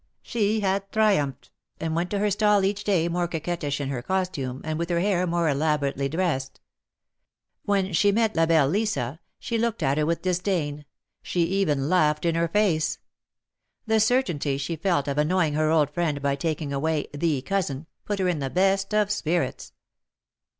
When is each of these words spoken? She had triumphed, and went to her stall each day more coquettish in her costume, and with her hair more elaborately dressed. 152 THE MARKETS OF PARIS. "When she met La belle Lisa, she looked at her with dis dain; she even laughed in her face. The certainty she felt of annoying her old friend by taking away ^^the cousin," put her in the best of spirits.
She 0.23 0.61
had 0.61 0.91
triumphed, 0.91 1.51
and 1.79 1.95
went 1.95 2.09
to 2.09 2.17
her 2.17 2.31
stall 2.31 2.65
each 2.65 2.83
day 2.83 3.07
more 3.07 3.27
coquettish 3.27 3.79
in 3.79 3.89
her 3.89 4.01
costume, 4.01 4.61
and 4.63 4.79
with 4.79 4.89
her 4.89 4.99
hair 4.99 5.27
more 5.27 5.47
elaborately 5.47 6.09
dressed. 6.09 6.59
152 7.65 8.07
THE 8.11 8.15
MARKETS 8.15 8.31
OF 8.31 8.33
PARIS. 8.33 8.33
"When 8.33 8.33
she 8.33 8.33
met 8.33 8.35
La 8.35 8.45
belle 8.47 8.67
Lisa, 8.71 9.19
she 9.37 9.57
looked 9.59 9.83
at 9.83 9.99
her 9.99 10.05
with 10.07 10.23
dis 10.23 10.39
dain; 10.39 10.85
she 11.21 11.41
even 11.41 11.87
laughed 11.87 12.25
in 12.25 12.33
her 12.33 12.47
face. 12.47 12.97
The 13.85 13.99
certainty 13.99 14.57
she 14.57 14.75
felt 14.75 15.07
of 15.07 15.19
annoying 15.19 15.53
her 15.53 15.69
old 15.69 15.91
friend 15.91 16.19
by 16.19 16.35
taking 16.35 16.73
away 16.73 17.05
^^the 17.13 17.45
cousin," 17.45 17.85
put 18.03 18.17
her 18.17 18.27
in 18.27 18.39
the 18.39 18.49
best 18.49 18.95
of 18.95 19.11
spirits. 19.11 19.71